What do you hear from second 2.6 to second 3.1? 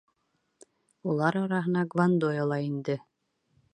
инде.